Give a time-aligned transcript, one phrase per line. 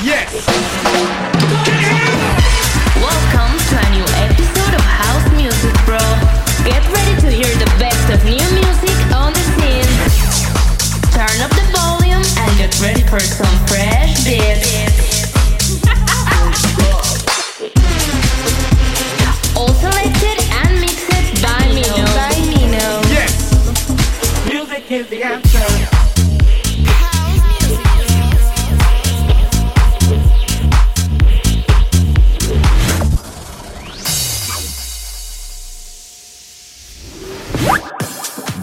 [0.00, 0.30] Yes!
[3.02, 5.98] Welcome to a new episode of House Music Bro.
[6.62, 9.90] Get ready to hear the best of new music on the scene.
[11.10, 15.34] Turn up the volume and get ready for some fresh beats.
[19.56, 22.06] All selected and mixed by Mino.
[22.14, 23.02] By Mino.
[23.10, 23.50] Yes!
[24.46, 25.97] Music is the answer.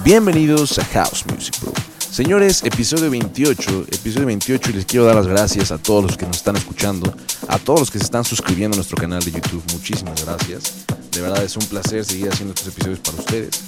[0.06, 1.74] Bienvenidos a House Music Bro.
[1.98, 6.28] Señores, episodio 28, episodio 28 y les quiero dar las gracias a todos los que
[6.28, 7.12] nos están escuchando,
[7.48, 9.64] a todos los que se están suscribiendo a nuestro canal de YouTube.
[9.74, 10.86] Muchísimas gracias.
[11.12, 13.60] De verdad es un placer seguir haciendo estos episodios para ustedes.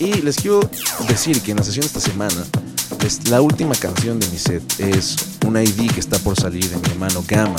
[0.00, 0.68] Y les quiero
[1.06, 2.44] decir que en la sesión de esta semana,
[3.28, 5.16] la última canción de mi set es
[5.46, 7.56] una ID que está por salir de mi hermano Gamma.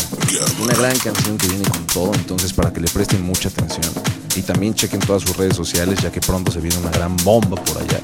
[0.62, 3.92] Una gran canción que viene con todo, entonces para que le presten mucha atención.
[4.36, 7.56] Y también chequen todas sus redes sociales, ya que pronto se viene una gran bomba
[7.64, 8.02] por allá.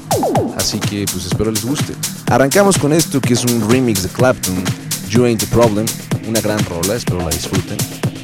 [0.56, 1.94] Así que pues espero les guste.
[2.26, 4.62] Arrancamos con esto que es un remix de Clapton,
[5.08, 5.86] You Ain't the Problem,
[6.28, 7.76] una gran rola, espero la disfruten.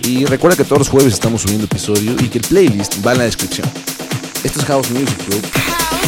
[0.04, 3.18] Y recuerda que todos los jueves estamos subiendo episodio y que el playlist va en
[3.18, 3.68] la descripción.
[4.42, 6.07] Esto es House Music Group.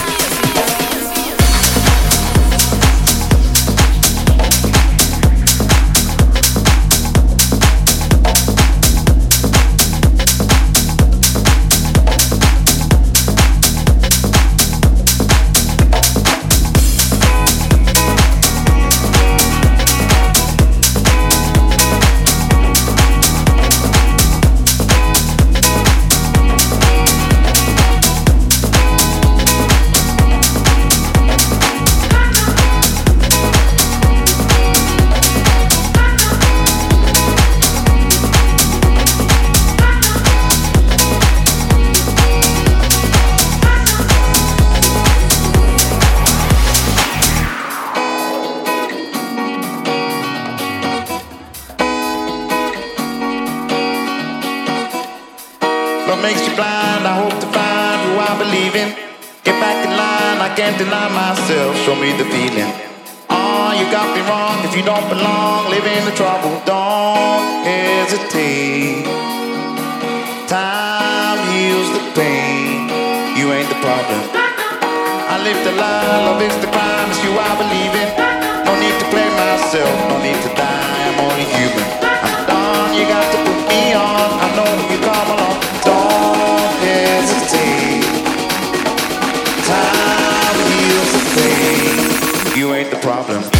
[92.60, 93.59] You ain't the problem.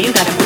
[0.00, 0.39] you gotta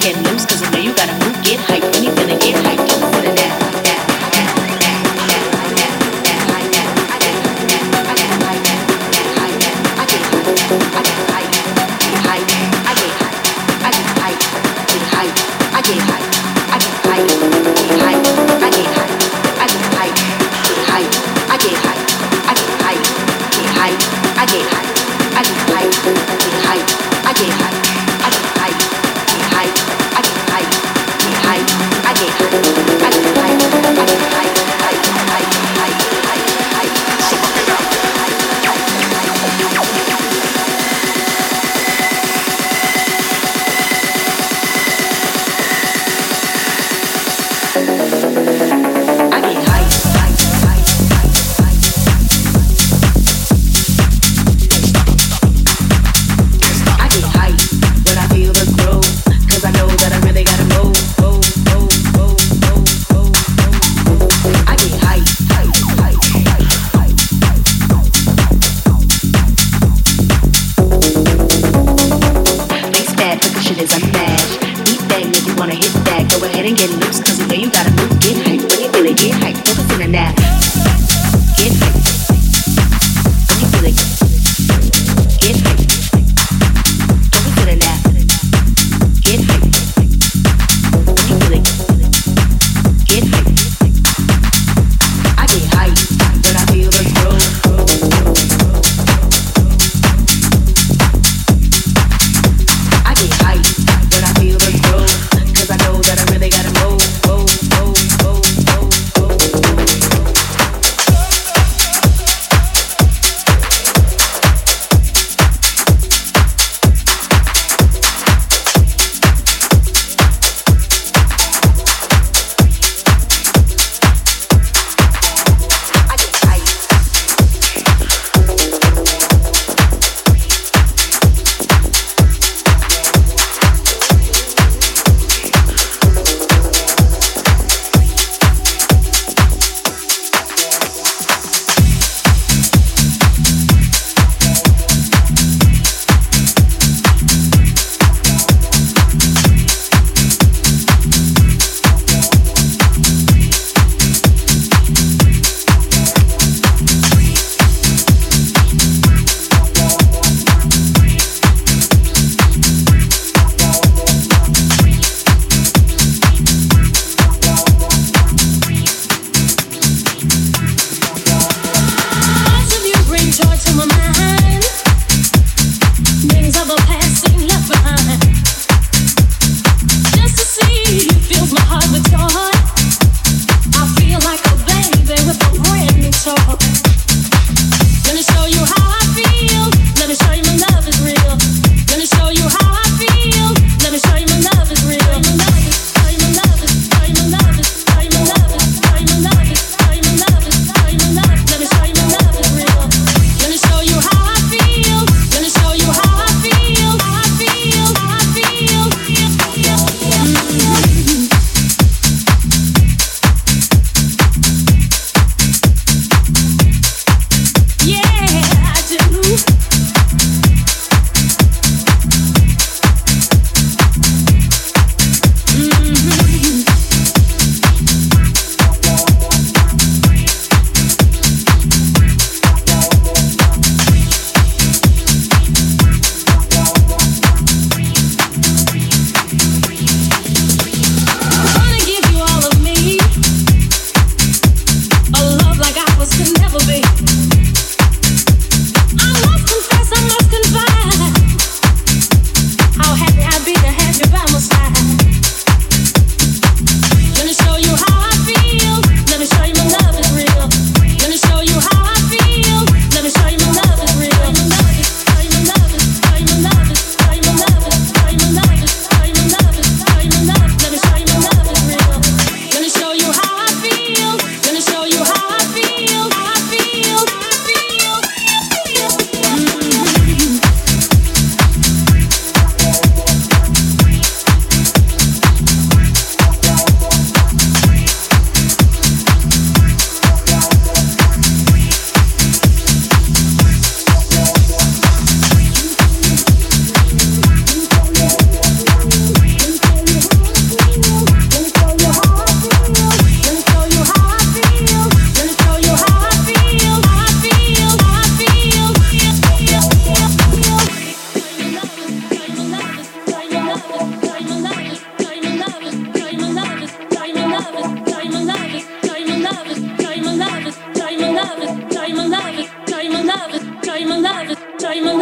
[0.00, 0.23] drinking.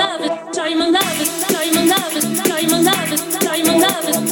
[0.02, 3.66] love it, time and love it, time and love it, time and love it, time
[3.66, 4.31] and love it.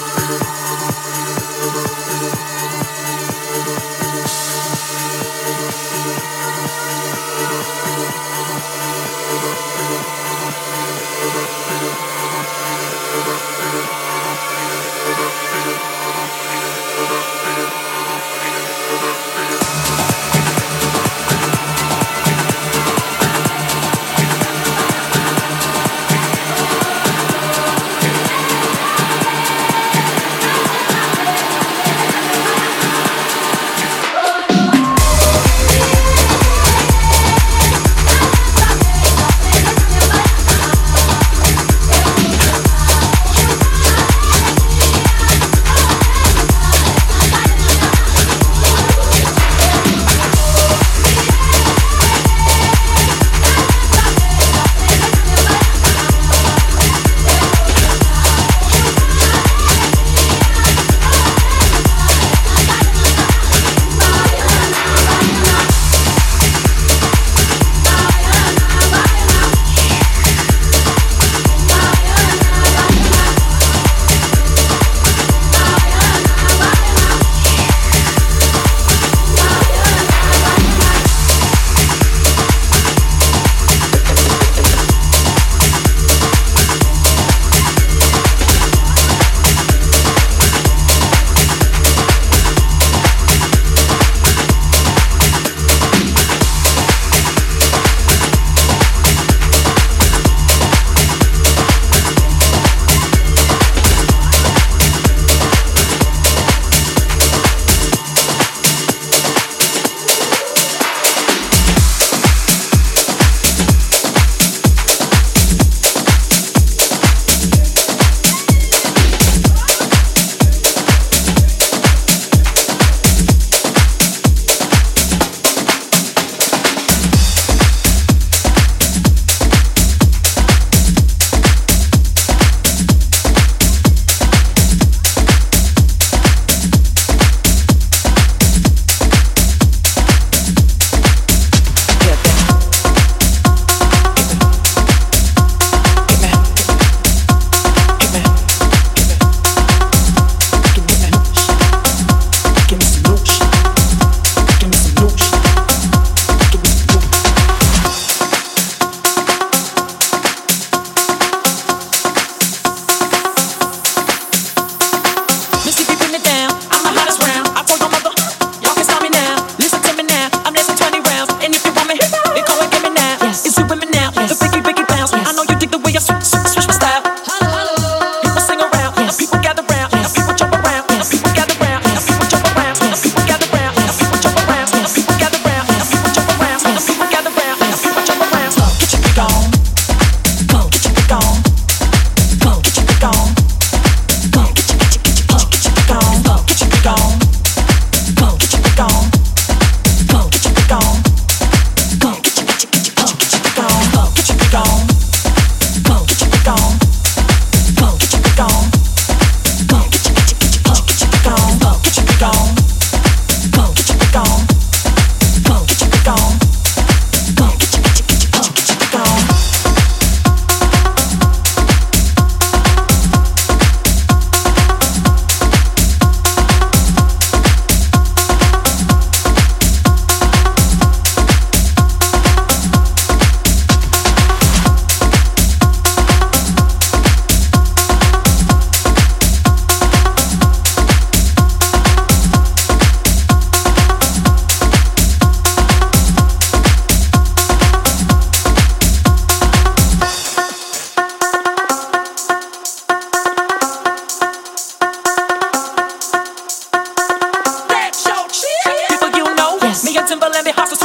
[260.21, 260.80] never let me hustle.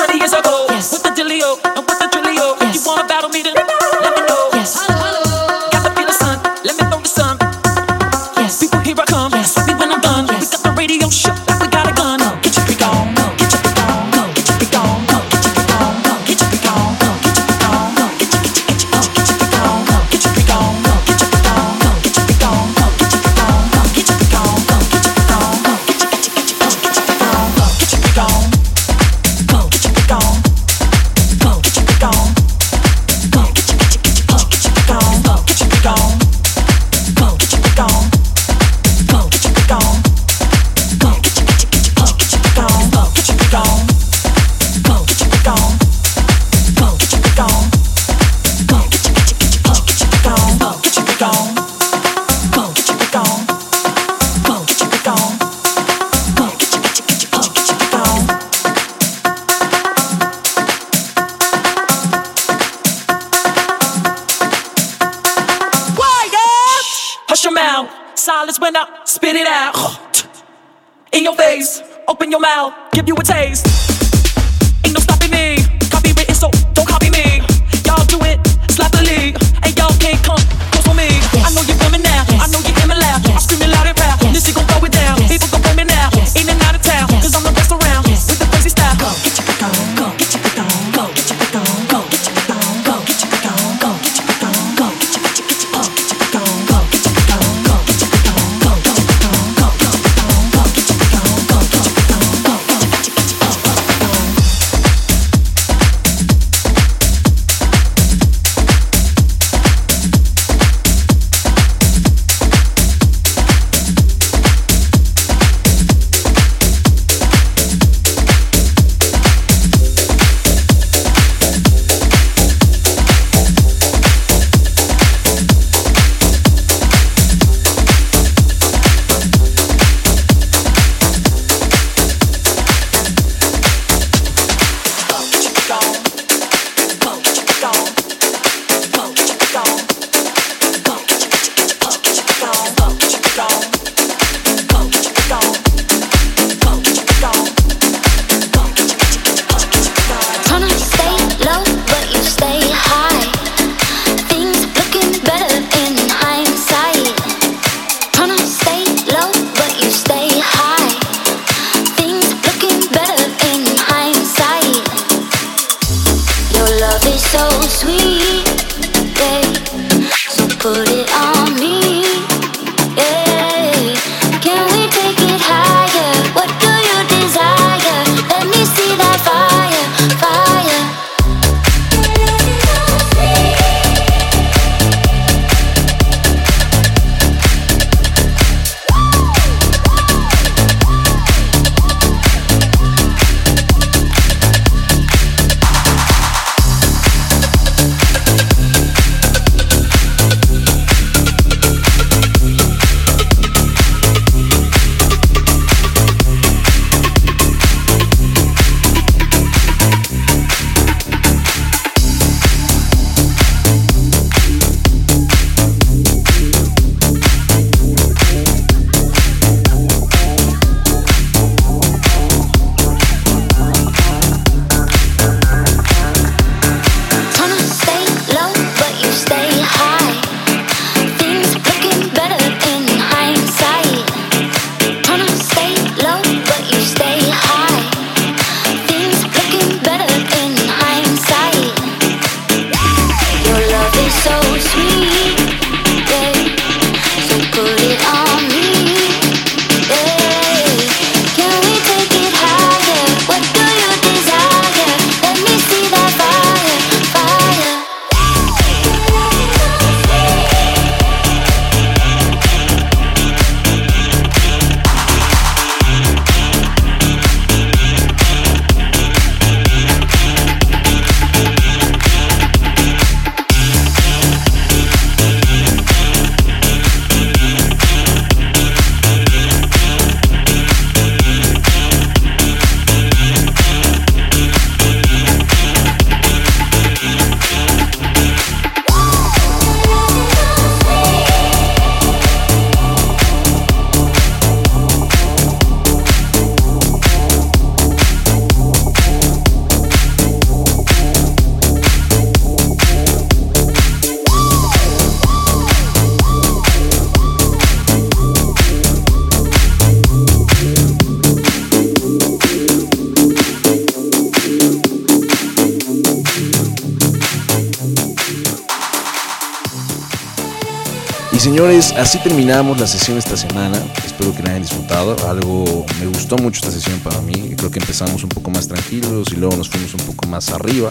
[321.77, 323.77] Pues, así terminamos la sesión esta semana.
[324.03, 325.14] Espero que la hayan disfrutado.
[325.29, 327.53] Algo me gustó mucho esta sesión para mí.
[327.55, 330.91] Creo que empezamos un poco más tranquilos y luego nos fuimos un poco más arriba.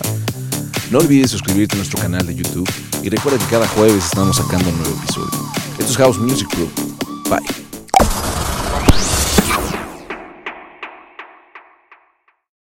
[0.91, 2.69] No olvides suscribirte a nuestro canal de YouTube
[3.01, 5.31] y recuerda que cada jueves estamos sacando un nuevo episodio.
[5.79, 6.69] Esto es House Music Club.
[7.31, 7.64] Bye.